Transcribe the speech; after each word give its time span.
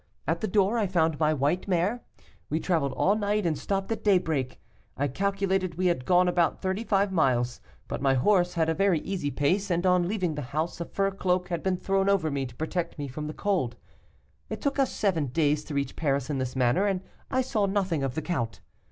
At 0.27 0.41
the 0.41 0.47
door 0.47 0.79
I 0.79 0.87
found 0.87 1.19
my 1.19 1.31
white 1.31 1.67
mare. 1.67 2.01
We 2.49 2.59
traveled 2.59 2.93
all 2.93 3.15
night, 3.15 3.45
and 3.45 3.55
stopped 3.55 3.91
at 3.91 4.03
daybreak. 4.03 4.59
I 4.97 5.07
calculated 5.07 5.75
we 5.75 5.85
had 5.93 6.05
gone 6.07 6.27
about 6.27 6.59
thirty 6.59 6.83
five 6.83 7.11
miles, 7.11 7.61
but 7.87 8.01
my 8.01 8.15
horse 8.15 8.55
had 8.55 8.67
a 8.67 8.73
very 8.73 8.99
easy 9.01 9.29
pace, 9.29 9.69
and 9.69 9.85
on 9.85 10.07
leaving 10.07 10.33
the 10.33 10.41
house 10.57 10.81
a 10.81 10.85
fur 10.85 11.11
cloak 11.11 11.49
had 11.49 11.61
been 11.61 11.77
thrown 11.77 12.09
over 12.09 12.31
me 12.31 12.47
to 12.47 12.55
protect 12.55 12.97
me 12.97 13.07
from 13.07 13.27
the 13.27 13.31
cold. 13.35 13.75
It 14.49 14.59
took 14.59 14.79
us 14.79 14.91
seven 14.91 15.27
days 15.27 15.63
to 15.65 15.75
reach 15.75 15.95
Paris 15.95 16.31
in 16.31 16.39
this 16.39 16.55
manner, 16.55 16.87
and 16.87 17.01
I 17.29 17.41
saw 17.41 17.67
nothing 17.67 18.01
of 18.01 18.15
the 18.15 18.23
count. 18.23 18.59